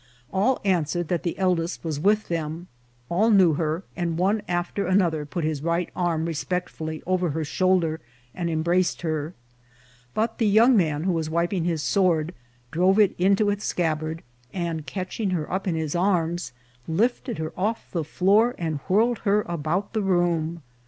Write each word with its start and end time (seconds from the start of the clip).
All 0.33 0.59
answered 0.65 1.09
that 1.09 1.21
the 1.21 1.37
eldest 1.37 1.83
was 1.83 1.99
with 1.99 2.27
them; 2.27 2.65
all 3.07 3.29
knew 3.29 3.53
her, 3.53 3.83
and 3.95 4.17
one 4.17 4.41
after 4.47 4.87
another 4.87 5.27
put 5.27 5.43
his 5.43 5.61
right 5.61 5.91
arm 5.95 6.25
respect 6.25 6.69
fully 6.71 7.03
over 7.05 7.29
her 7.29 7.45
shoulder 7.45 8.01
and 8.33 8.49
embraced 8.49 9.03
her; 9.03 9.35
but 10.15 10.39
the 10.39 10.47
young 10.47 10.75
man 10.75 11.03
who 11.03 11.11
was 11.11 11.29
wiping 11.29 11.65
his 11.65 11.83
sword 11.83 12.33
drove 12.71 12.97
it 12.97 13.13
into 13.19 13.51
its 13.51 13.63
scabbard, 13.63 14.23
and, 14.51 14.87
catching 14.87 15.29
her 15.29 15.45
up 15.53 15.67
in 15.67 15.75
his 15.75 15.93
arms, 15.95 16.51
lifted 16.87 17.37
her 17.37 17.53
off 17.55 17.91
the 17.91 18.03
floor 18.03 18.55
and 18.57 18.79
whirled 18.87 19.19
her 19.19 19.43
about 19.43 19.93
the 19.93 20.01
room. 20.01 20.63